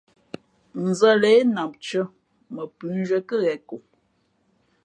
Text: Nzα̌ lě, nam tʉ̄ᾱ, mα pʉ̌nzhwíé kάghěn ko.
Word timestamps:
Nzα̌ 0.83 1.13
lě, 1.21 1.31
nam 1.55 1.71
tʉ̄ᾱ, 1.83 2.03
mα 2.53 2.63
pʉ̌nzhwíé 2.77 3.19
kάghěn 3.29 3.59
ko. 3.67 3.75